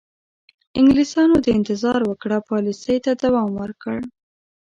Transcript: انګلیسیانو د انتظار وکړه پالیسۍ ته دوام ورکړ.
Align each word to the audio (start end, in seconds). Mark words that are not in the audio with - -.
انګلیسیانو 0.79 1.35
د 1.41 1.47
انتظار 1.57 1.99
وکړه 2.05 2.37
پالیسۍ 2.49 2.97
ته 3.05 3.11
دوام 3.23 3.49
ورکړ. 3.61 3.97